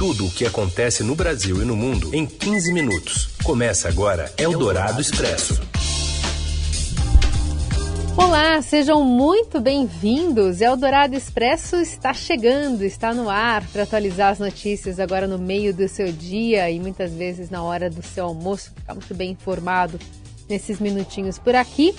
[0.00, 3.28] Tudo o que acontece no Brasil e no mundo em 15 minutos.
[3.44, 5.60] Começa agora Eldorado Expresso.
[8.16, 10.62] Olá, sejam muito bem-vindos.
[10.62, 15.86] Eldorado Expresso está chegando, está no ar para atualizar as notícias agora no meio do
[15.86, 20.00] seu dia e muitas vezes na hora do seu almoço, ficar muito bem informado
[20.48, 21.94] nesses minutinhos por aqui.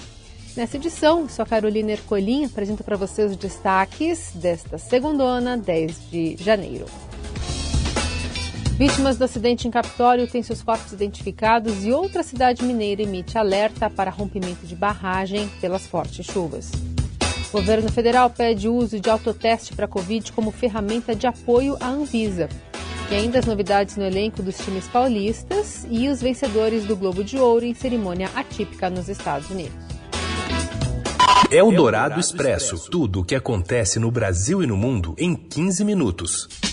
[0.57, 6.35] Nessa edição, sou a Carolina Ercolim, apresento para você os destaques desta segundona, 10 de
[6.39, 6.87] janeiro.
[8.81, 13.91] Vítimas do acidente em Capitólio têm seus corpos identificados e outra cidade mineira emite alerta
[13.91, 16.71] para rompimento de barragem pelas fortes chuvas.
[17.49, 22.49] O governo federal pede uso de autoteste para Covid como ferramenta de apoio à Anvisa.
[23.11, 27.37] E ainda as novidades no elenco dos times paulistas e os vencedores do Globo de
[27.37, 29.77] Ouro em cerimônia atípica nos Estados Unidos.
[31.51, 32.89] É o Dourado Expresso.
[32.89, 36.70] Tudo o que acontece no Brasil e no mundo em 15 minutos.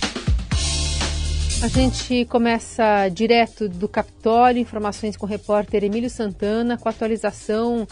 [1.60, 7.84] A gente começa direto do Capitólio, informações com o repórter Emílio Santana, com atualização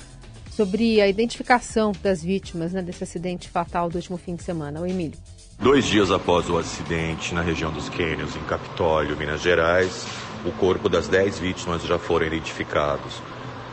[0.53, 4.81] sobre a identificação das vítimas né, desse acidente fatal do último fim de semana.
[4.81, 5.19] O Emílio.
[5.59, 10.07] Dois dias após o acidente na região dos Quênios, em Capitólio, Minas Gerais,
[10.45, 13.21] o corpo das dez vítimas já foram identificados.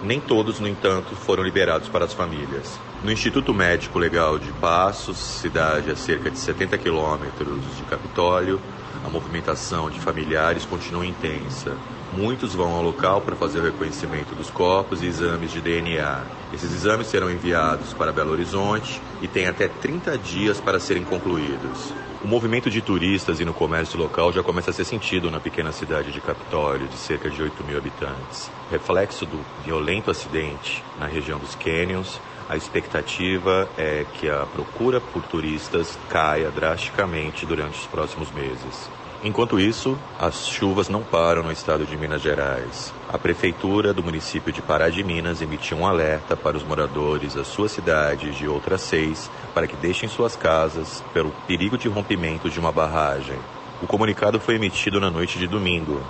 [0.02, 2.80] Nem todos, no entanto, foram liberados para as famílias.
[3.04, 8.60] No Instituto Médico Legal de Passos, cidade a cerca de 70 quilômetros de Capitólio,
[9.04, 11.76] a movimentação de familiares continua intensa.
[12.12, 16.22] Muitos vão ao local para fazer o reconhecimento dos corpos e exames de DNA.
[16.54, 21.94] Esses exames serão enviados para Belo Horizonte e têm até 30 dias para serem concluídos.
[22.24, 25.72] O movimento de turistas e no comércio local já começa a ser sentido na pequena
[25.72, 28.50] cidade de Capitólio, de cerca de 8 mil habitantes.
[28.72, 35.24] Reflexo do violento acidente na região dos Canyons, a expectativa é que a procura por
[35.24, 38.90] turistas caia drasticamente durante os próximos meses.
[39.26, 42.94] Enquanto isso, as chuvas não param no estado de Minas Gerais.
[43.08, 47.46] A prefeitura do município de Pará de Minas emitiu um alerta para os moradores da
[47.46, 52.50] sua cidade e de outras seis para que deixem suas casas pelo perigo de rompimento
[52.50, 53.40] de uma barragem.
[53.82, 56.02] O comunicado foi emitido na noite de domingo.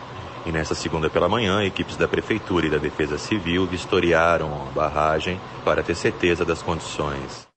[0.45, 5.39] E nesta segunda pela manhã, equipes da Prefeitura e da Defesa Civil vistoriaram a barragem
[5.63, 7.47] para ter certeza das condições.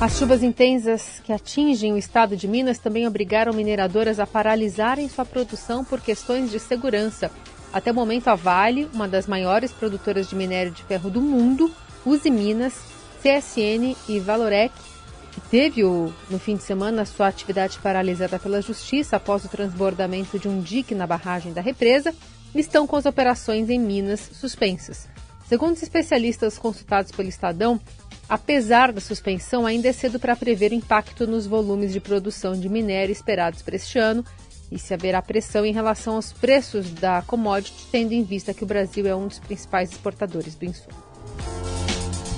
[0.00, 5.24] As chuvas intensas que atingem o estado de Minas também obrigaram mineradoras a paralisarem sua
[5.24, 7.30] produção por questões de segurança.
[7.72, 11.70] Até o momento, a Vale, uma das maiores produtoras de minério de ferro do mundo,
[12.04, 12.74] Use Minas,
[13.22, 14.74] CSN e Valorec,
[15.32, 20.38] que teve o, no fim de semana sua atividade paralisada pela Justiça após o transbordamento
[20.38, 22.14] de um dique na barragem da represa,
[22.54, 25.08] estão com as operações em Minas suspensas.
[25.48, 27.80] Segundo os especialistas consultados pelo Estadão,
[28.28, 32.66] Apesar da suspensão, ainda é cedo para prever o impacto nos volumes de produção de
[32.66, 34.24] minério esperados para este ano
[34.70, 38.66] e se haverá pressão em relação aos preços da commodity, tendo em vista que o
[38.66, 40.96] Brasil é um dos principais exportadores do insumo.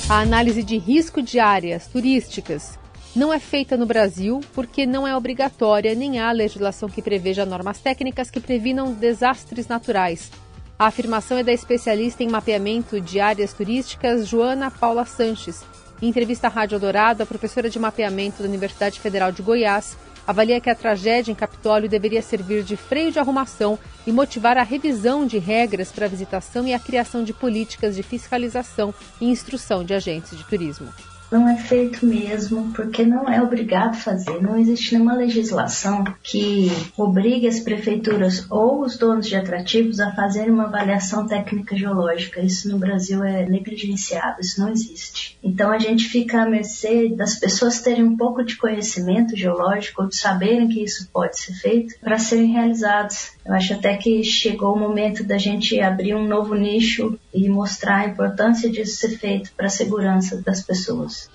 [0.09, 2.77] A análise de risco de áreas turísticas
[3.15, 7.79] não é feita no Brasil porque não é obrigatória nem há legislação que preveja normas
[7.79, 10.31] técnicas que previnam desastres naturais.
[10.77, 15.63] A afirmação é da especialista em mapeamento de áreas turísticas Joana Paula Sanches,
[16.03, 19.97] em entrevista à Rádio Dourado, a professora de mapeamento da Universidade Federal de Goiás
[20.27, 24.63] avalia que a tragédia em Capitólio deveria servir de freio de arrumação e motivar a
[24.63, 29.85] revisão de regras para a visitação e a criação de políticas de fiscalização e instrução
[29.85, 30.93] de agentes de turismo
[31.35, 34.41] não é feito mesmo, porque não é obrigado a fazer.
[34.41, 40.53] Não existe nenhuma legislação que obrigue as prefeituras ou os donos de atrativos a fazerem
[40.53, 42.41] uma avaliação técnica geológica.
[42.41, 45.37] Isso no Brasil é negligenciado, isso não existe.
[45.43, 50.17] Então a gente fica à mercê das pessoas terem um pouco de conhecimento geológico, de
[50.17, 53.33] saberem que isso pode ser feito, para serem realizados.
[53.45, 58.03] Eu acho até que chegou o momento da gente abrir um novo nicho e mostrar
[58.03, 61.29] a importância disso ser feito para a segurança das pessoas.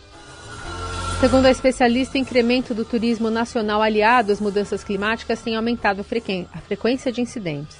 [1.20, 6.62] Segundo a especialista, o incremento do turismo nacional aliado às mudanças climáticas tem aumentado a
[6.62, 7.78] frequência de incidentes.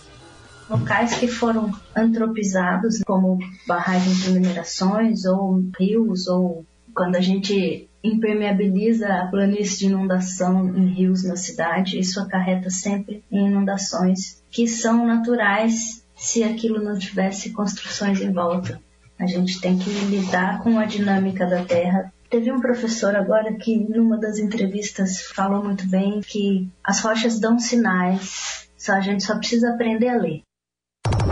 [0.70, 9.08] Locais que foram antropizados, como barragens de minerações ou rios, ou quando a gente impermeabiliza
[9.08, 15.08] a planície de inundação em rios na cidade, isso acarreta sempre em inundações que são
[15.08, 18.80] naturais se aquilo não tivesse construções em volta.
[19.18, 22.14] A gente tem que lidar com a dinâmica da terra.
[22.30, 27.58] Teve um professor agora que, numa das entrevistas, falou muito bem que as rochas dão
[27.58, 30.42] sinais, só a gente só precisa aprender a ler.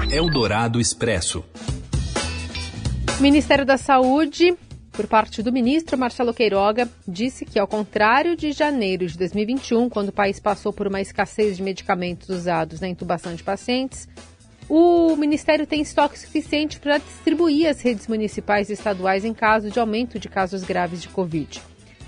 [0.09, 1.43] Eldorado Expresso.
[3.19, 4.57] O Ministério da Saúde
[4.97, 10.09] por parte do ministro Marcelo Queiroga, disse que, ao contrário de janeiro de 2021, quando
[10.09, 14.07] o país passou por uma escassez de medicamentos usados na intubação de pacientes,
[14.69, 19.79] o Ministério tem estoque suficiente para distribuir às redes municipais e estaduais em caso de
[19.79, 21.61] aumento de casos graves de Covid.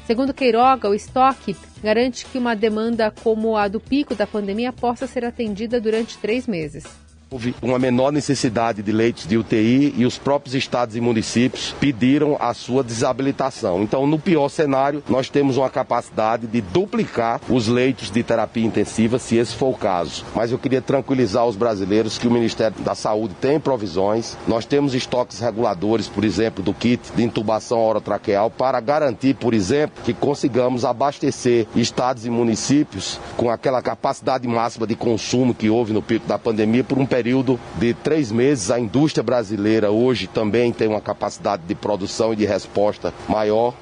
[0.06, 5.08] Segundo Queiroga, o estoque garante que uma demanda como a do pico da pandemia possa
[5.08, 6.84] ser atendida durante três meses.
[7.32, 12.36] Houve uma menor necessidade de leitos de UTI e os próprios estados e municípios pediram
[12.40, 13.84] a sua desabilitação.
[13.84, 19.20] Então, no pior cenário, nós temos uma capacidade de duplicar os leitos de terapia intensiva,
[19.20, 20.26] se esse for o caso.
[20.34, 24.36] Mas eu queria tranquilizar os brasileiros que o Ministério da Saúde tem provisões.
[24.48, 30.02] Nós temos estoques reguladores, por exemplo, do kit de intubação orotraqueal, para garantir, por exemplo,
[30.04, 36.02] que consigamos abastecer estados e municípios com aquela capacidade máxima de consumo que houve no
[36.02, 38.72] pico da pandemia por um período período de três meses.
[38.72, 43.74] A indústria brasileira hoje também tem uma capacidade de produção e de resposta maior.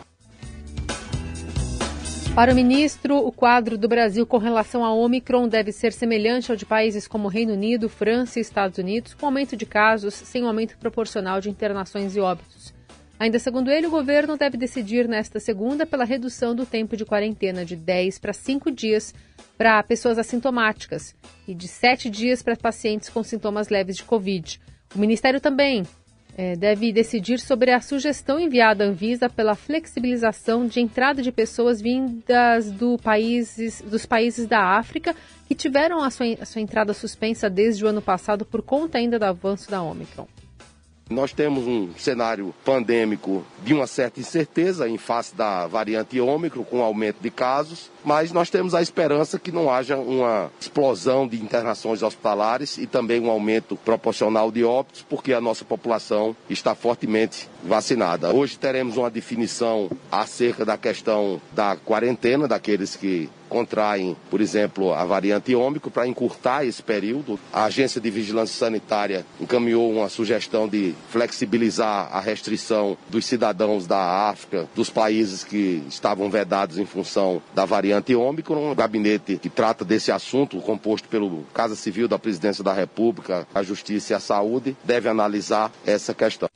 [2.34, 6.58] Para o ministro, o quadro do Brasil com relação à Omicron deve ser semelhante ao
[6.58, 10.48] de países como Reino Unido, França e Estados Unidos, com aumento de casos sem um
[10.48, 12.57] aumento proporcional de internações e óbitos.
[13.20, 17.66] Ainda segundo ele, o governo deve decidir nesta segunda pela redução do tempo de quarentena
[17.66, 19.14] de 10 para 5 dias
[19.58, 21.16] para pessoas assintomáticas
[21.48, 24.62] e de sete dias para pacientes com sintomas leves de Covid.
[24.96, 25.84] O Ministério também
[26.38, 31.82] é, deve decidir sobre a sugestão enviada à Anvisa pela flexibilização de entrada de pessoas
[31.82, 35.16] vindas do países, dos países da África
[35.48, 39.18] que tiveram a sua, a sua entrada suspensa desde o ano passado por conta ainda
[39.18, 40.28] do avanço da Omicron.
[41.10, 46.82] Nós temos um cenário pandêmico de uma certa incerteza em face da variante Ômicron, com
[46.82, 52.04] aumento de casos, mas nós temos a esperança que não haja uma explosão de internações
[52.04, 58.34] hospitalares e também um aumento proporcional de óbitos, porque a nossa população está fortemente vacinada.
[58.34, 65.04] Hoje teremos uma definição acerca da questão da quarentena daqueles que contraem, por exemplo, a
[65.06, 67.40] variante ômico para encurtar esse período.
[67.52, 74.30] A Agência de Vigilância Sanitária encaminhou uma sugestão de flexibilizar a restrição dos cidadãos da
[74.30, 78.54] África, dos países que estavam vedados em função da variante ômico.
[78.54, 83.64] Um gabinete que trata desse assunto, composto pelo Casa Civil da Presidência da República, a
[83.64, 86.50] Justiça e a Saúde, deve analisar essa questão.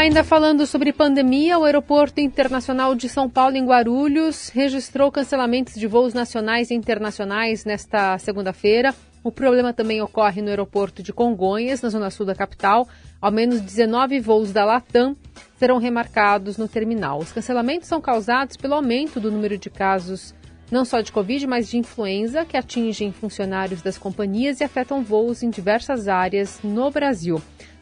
[0.00, 5.86] Ainda falando sobre pandemia, o Aeroporto Internacional de São Paulo, em Guarulhos, registrou cancelamentos de
[5.86, 8.94] voos nacionais e internacionais nesta segunda-feira.
[9.22, 12.88] O problema também ocorre no aeroporto de Congonhas, na zona sul da capital.
[13.20, 15.14] Ao menos 19 voos da Latam
[15.58, 17.18] serão remarcados no terminal.
[17.18, 20.34] Os cancelamentos são causados pelo aumento do número de casos,
[20.70, 25.42] não só de Covid, mas de influenza, que atingem funcionários das companhias e afetam voos
[25.42, 27.38] em diversas áreas no Brasil.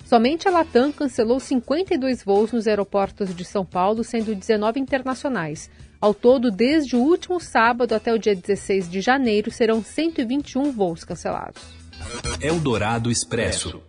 [0.08, 5.68] Somente a Latam cancelou 52 voos nos aeroportos de São Paulo, sendo 19 internacionais.
[6.00, 11.04] Ao todo, desde o último sábado até o dia 16 de janeiro, serão 121 voos
[11.04, 11.60] cancelados.
[12.40, 13.82] Eldorado Expresso.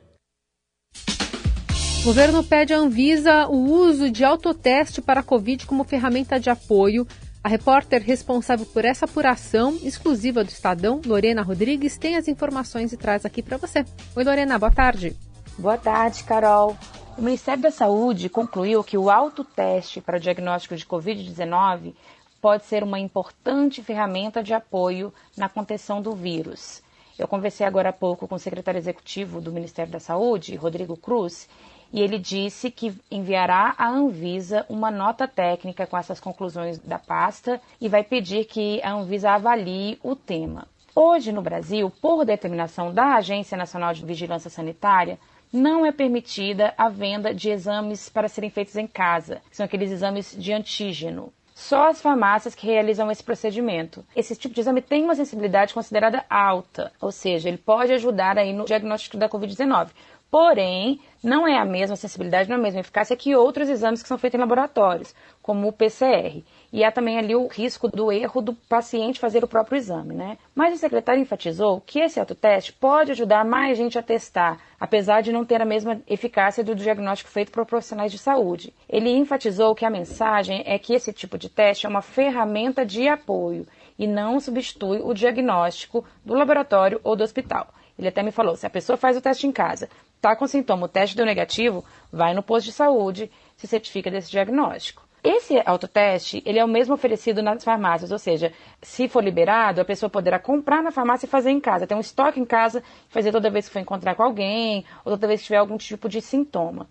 [2.01, 6.49] O governo pede à Anvisa o uso de autoteste para a Covid como ferramenta de
[6.49, 7.07] apoio.
[7.41, 12.97] A repórter responsável por essa apuração exclusiva do Estadão, Lorena Rodrigues, tem as informações e
[12.97, 13.85] traz aqui para você.
[14.13, 15.15] Oi, Lorena, boa tarde.
[15.59, 16.77] Boa tarde, Carol.
[17.17, 21.93] O Ministério da Saúde concluiu que o autoteste para o diagnóstico de Covid-19
[22.39, 26.81] pode ser uma importante ferramenta de apoio na contenção do vírus.
[27.17, 31.49] Eu conversei agora há pouco com o secretário executivo do Ministério da Saúde, Rodrigo Cruz,
[31.91, 37.59] e ele disse que enviará à Anvisa uma nota técnica com essas conclusões da pasta
[37.81, 40.65] e vai pedir que a Anvisa avalie o tema.
[40.95, 45.19] Hoje, no Brasil, por determinação da Agência Nacional de Vigilância Sanitária,
[45.51, 49.91] não é permitida a venda de exames para serem feitos em casa, que são aqueles
[49.91, 51.33] exames de antígeno.
[51.53, 54.05] Só as farmácias que realizam esse procedimento.
[54.15, 58.53] Esse tipo de exame tem uma sensibilidade considerada alta, ou seja, ele pode ajudar aí
[58.53, 59.89] no diagnóstico da Covid-19.
[60.31, 64.07] Porém, não é a mesma sensibilidade, não é a mesma eficácia que outros exames que
[64.07, 65.13] são feitos em laboratórios,
[65.49, 66.43] como o PCR.
[66.71, 70.37] E há também ali o risco do erro do paciente fazer o próprio exame, né?
[70.53, 75.31] Mas o secretário enfatizou que esse autoteste pode ajudar mais gente a testar, apesar de
[75.31, 78.71] não ter a mesma eficácia do diagnóstico feito por profissionais de saúde.
[78.87, 83.07] Ele enfatizou que a mensagem é que esse tipo de teste é uma ferramenta de
[83.07, 83.65] apoio
[83.97, 87.73] e não substitui o diagnóstico do laboratório ou do hospital.
[87.97, 90.85] Ele até me falou: se a pessoa faz o teste em casa, está com sintoma,
[90.85, 95.08] o teste deu negativo, vai no posto de saúde, se certifica desse diagnóstico.
[95.23, 99.85] Esse autoteste, ele é o mesmo oferecido nas farmácias, ou seja, se for liberado, a
[99.85, 103.31] pessoa poderá comprar na farmácia e fazer em casa, ter um estoque em casa, fazer
[103.31, 106.21] toda vez que for encontrar com alguém, ou toda vez que tiver algum tipo de
[106.21, 106.87] sintoma.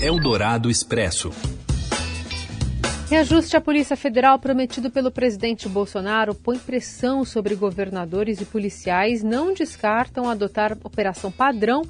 [0.00, 1.30] Eldorado Expresso.
[3.08, 9.22] Reajuste à Polícia Federal prometido pelo presidente Bolsonaro põe pressão sobre governadores e policiais.
[9.22, 11.82] Não descartam adotar operação padrão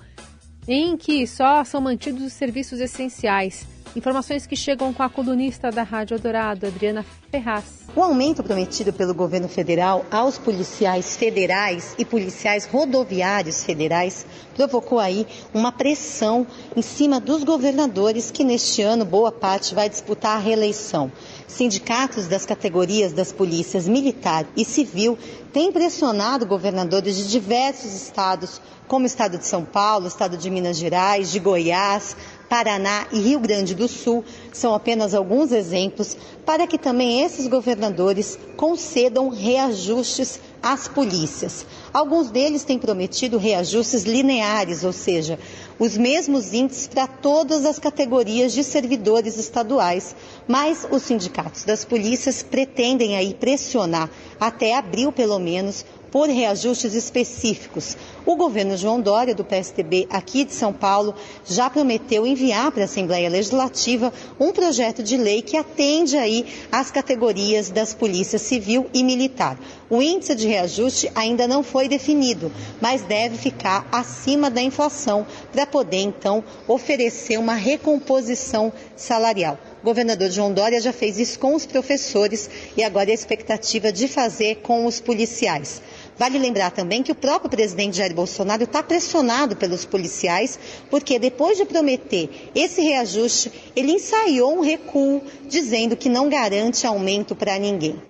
[0.68, 3.66] em que só são mantidos os serviços essenciais.
[3.96, 7.86] Informações que chegam com a colunista da Rádio Dourado, Adriana Ferraz.
[7.96, 15.26] O aumento prometido pelo governo federal aos policiais federais e policiais rodoviários federais provocou aí
[15.54, 16.46] uma pressão
[16.76, 21.10] em cima dos governadores que neste ano boa parte vai disputar a reeleição.
[21.48, 25.16] Sindicatos das categorias das polícias militar e civil
[25.52, 30.76] têm pressionado governadores de diversos estados, como o estado de São Paulo, estado de Minas
[30.76, 32.16] Gerais, de Goiás,
[32.48, 38.38] Paraná e Rio Grande do Sul são apenas alguns exemplos para que também esses governadores
[38.56, 41.66] concedam reajustes às polícias.
[41.92, 45.38] Alguns deles têm prometido reajustes lineares, ou seja,
[45.78, 50.14] os mesmos índices para todas as categorias de servidores estaduais,
[50.48, 55.84] mas os sindicatos das polícias pretendem aí pressionar até abril, pelo menos,
[56.16, 57.94] por reajustes específicos.
[58.24, 62.84] O governo João Dória, do PSTB aqui de São Paulo, já prometeu enviar para a
[62.86, 69.04] Assembleia Legislativa um projeto de lei que atende aí às categorias das polícias civil e
[69.04, 69.58] militar.
[69.90, 75.66] O índice de reajuste ainda não foi definido, mas deve ficar acima da inflação para
[75.66, 79.58] poder então oferecer uma recomposição salarial.
[79.82, 83.92] O governador João Dória já fez isso com os professores e agora é a expectativa
[83.92, 85.82] de fazer com os policiais.
[86.18, 90.58] Vale lembrar também que o próprio presidente Jair Bolsonaro está pressionado pelos policiais,
[90.90, 97.34] porque depois de prometer esse reajuste, ele ensaiou um recuo, dizendo que não garante aumento
[97.34, 98.00] para ninguém.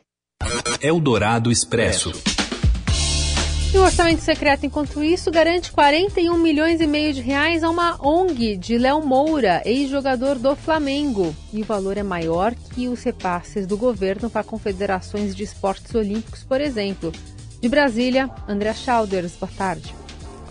[0.81, 2.13] Eldorado Expresso.
[3.75, 7.99] E o orçamento secreto, enquanto isso, garante 41 milhões e meio de reais a uma
[8.01, 11.35] ONG de Léo Moura, ex-jogador do Flamengo.
[11.53, 16.45] E o valor é maior que os repasses do governo para confederações de esportes olímpicos,
[16.45, 17.13] por exemplo.
[17.67, 19.93] De Brasília, André Schauders, boa tarde.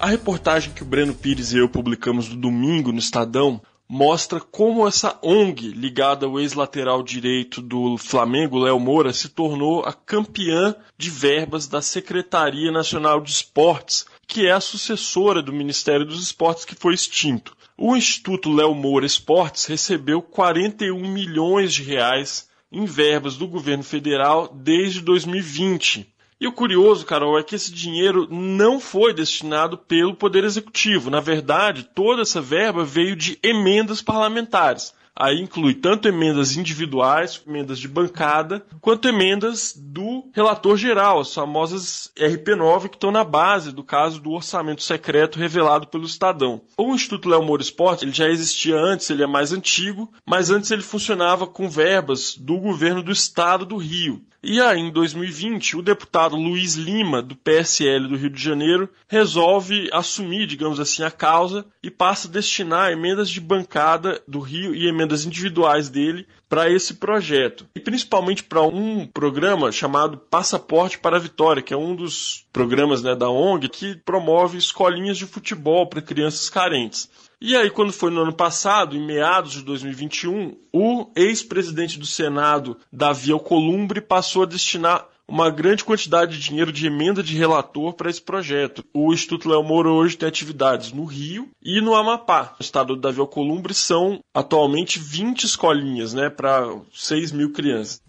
[0.02, 4.86] A reportagem que o Breno Pires e eu publicamos no domingo no Estadão mostra como
[4.86, 11.10] essa ONG, ligada ao ex-lateral direito do Flamengo, Léo Moura, se tornou a campeã de
[11.10, 16.76] verbas da Secretaria Nacional de Esportes, que é a sucessora do Ministério dos Esportes que
[16.76, 17.56] foi extinto.
[17.78, 24.54] O Instituto Léo Moura Esportes recebeu 41 milhões de reais em verbas do governo federal
[24.54, 26.14] desde 2020.
[26.40, 31.10] E o curioso, Carol, é que esse dinheiro não foi destinado pelo Poder Executivo.
[31.10, 34.94] Na verdade, toda essa verba veio de emendas parlamentares.
[35.18, 42.12] Aí inclui tanto emendas individuais, emendas de bancada, quanto emendas do relator geral, as famosas
[42.18, 46.62] RP9 que estão na base do caso do orçamento secreto revelado pelo Estadão.
[46.78, 50.70] O Instituto Léo Moura Esporte ele já existia antes, ele é mais antigo, mas antes
[50.70, 54.22] ele funcionava com verbas do governo do estado do Rio.
[54.48, 59.90] E aí, em 2020, o deputado Luiz Lima, do PSL do Rio de Janeiro, resolve
[59.92, 64.88] assumir, digamos assim, a causa e passa a destinar emendas de bancada do Rio e
[64.88, 67.66] emendas individuais dele para esse projeto.
[67.76, 73.02] E principalmente para um programa chamado Passaporte para a Vitória, que é um dos programas
[73.02, 77.10] né, da ONG que promove escolinhas de futebol para crianças carentes.
[77.40, 82.78] E aí, quando foi no ano passado, em meados de 2021, o ex-presidente do Senado,
[82.92, 88.10] Davi Alcolumbre, passou a destinar uma grande quantidade de dinheiro de emenda de relator para
[88.10, 88.84] esse projeto.
[88.94, 92.56] O Instituto Léo Moura hoje tem atividades no Rio e no Amapá.
[92.60, 98.05] No estado do Davi Alcolumbre são atualmente 20 escolinhas né, para 6 mil crianças.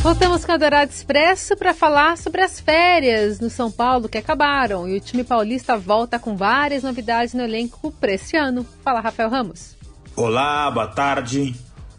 [0.00, 4.88] Voltamos com a Dourado Expresso para falar sobre as férias no São Paulo que acabaram.
[4.88, 8.66] E o time paulista volta com várias novidades no elenco para esse ano.
[8.82, 9.77] Fala, Rafael Ramos.
[10.20, 11.54] Olá, boa tarde.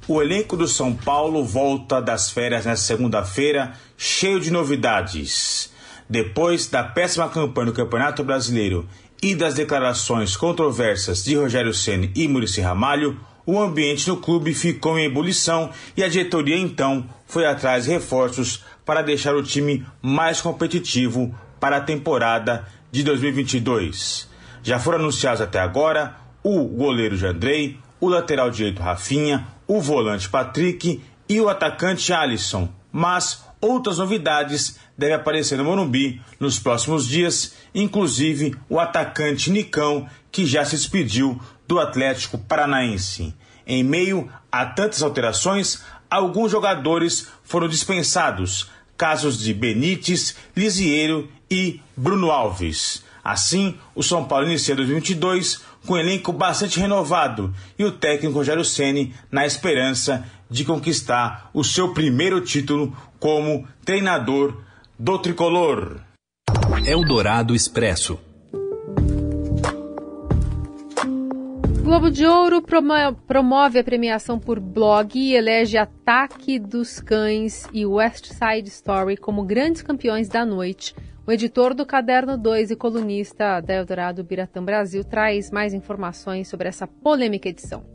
[0.06, 5.72] O elenco do São Paulo volta das férias nesta segunda-feira, cheio de novidades.
[6.10, 8.86] Depois da péssima campanha no Campeonato Brasileiro
[9.24, 15.00] e das declarações controversas de Rogério Ceni e Murici Ramalho, o ambiente no clube ficou
[15.00, 20.42] em ebulição e a diretoria então foi atrás de reforços para deixar o time mais
[20.42, 24.28] competitivo para a temporada de 2022.
[24.62, 31.02] Já foram anunciados até agora o goleiro Jandrei, o lateral direito Rafinha, o volante Patrick
[31.28, 32.70] e o atacante Alisson.
[32.92, 40.46] Mas outras novidades devem aparecer no Morumbi nos próximos dias, inclusive o atacante Nicão, que
[40.46, 43.34] já se despediu do Atlético Paranaense.
[43.66, 52.32] Em meio a tantas alterações, alguns jogadores foram dispensados, casos de Benítez, Lisieiro e Bruno
[52.32, 53.04] Alves.
[53.24, 58.64] Assim, o São Paulo inicia 2022 com um elenco bastante renovado e o técnico Rogério
[58.64, 64.62] Ceni na esperança de conquistar o seu primeiro título como treinador
[64.98, 66.02] do tricolor.
[66.86, 68.20] Eldorado Expresso.
[71.90, 78.28] Globo de Ouro promove a premiação por blog e elege Ataque dos Cães e West
[78.28, 80.94] Side Story como grandes campeões da noite
[81.30, 86.68] o editor do Caderno 2 e colunista da Eldorado Biratã Brasil traz mais informações sobre
[86.68, 87.86] essa polêmica edição.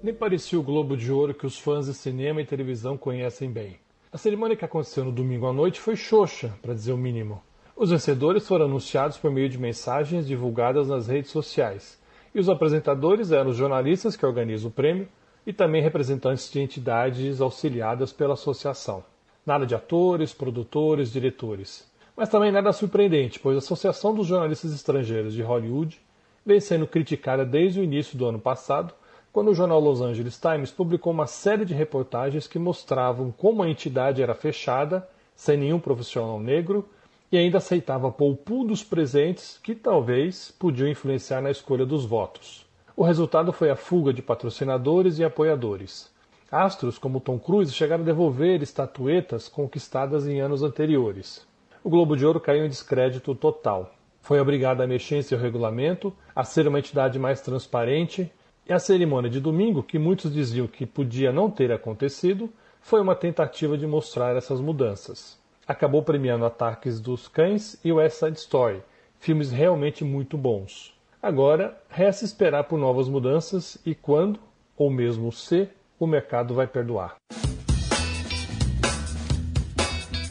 [0.00, 3.80] Nem parecia o Globo de Ouro que os fãs de cinema e televisão conhecem bem.
[4.12, 7.42] A cerimônia que aconteceu no domingo à noite foi xoxa, para dizer o mínimo.
[7.74, 12.00] Os vencedores foram anunciados por meio de mensagens divulgadas nas redes sociais.
[12.32, 15.08] E os apresentadores eram os jornalistas que organizam o prêmio
[15.44, 19.02] e também representantes de entidades auxiliadas pela associação.
[19.44, 21.88] Nada de atores, produtores, diretores.
[22.18, 26.00] Mas também nada surpreendente, pois a Associação dos Jornalistas Estrangeiros de Hollywood
[26.44, 28.92] vem sendo criticada desde o início do ano passado,
[29.32, 33.70] quando o jornal Los Angeles Times publicou uma série de reportagens que mostravam como a
[33.70, 36.88] entidade era fechada, sem nenhum profissional negro,
[37.30, 42.66] e ainda aceitava poupul dos presentes que talvez podiam influenciar na escolha dos votos.
[42.96, 46.10] O resultado foi a fuga de patrocinadores e apoiadores.
[46.50, 51.46] Astros como Tom Cruise chegaram a devolver estatuetas conquistadas em anos anteriores
[51.88, 53.94] o Globo de Ouro caiu em descrédito total.
[54.20, 58.30] Foi obrigado a mexer em seu regulamento, a ser uma entidade mais transparente,
[58.68, 63.14] e a cerimônia de domingo, que muitos diziam que podia não ter acontecido, foi uma
[63.14, 65.38] tentativa de mostrar essas mudanças.
[65.66, 68.82] Acabou premiando Ataques dos Cães e West Side Story,
[69.18, 70.94] filmes realmente muito bons.
[71.22, 74.38] Agora, resta esperar por novas mudanças e quando,
[74.76, 75.66] ou mesmo se,
[75.98, 77.16] o mercado vai perdoar.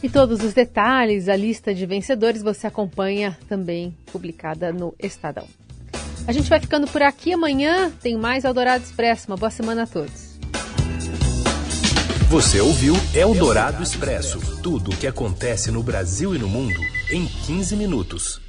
[0.00, 5.46] E todos os detalhes, a lista de vencedores você acompanha também publicada no Estadão.
[6.26, 7.32] A gente vai ficando por aqui.
[7.32, 9.26] Amanhã tem mais Eldorado Expresso.
[9.28, 10.38] Uma boa semana a todos.
[12.28, 16.78] Você ouviu Eldorado Expresso tudo o que acontece no Brasil e no mundo
[17.10, 18.47] em 15 minutos.